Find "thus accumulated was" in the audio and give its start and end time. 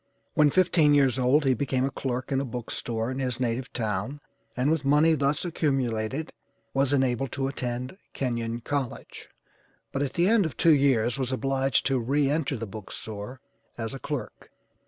5.13-6.91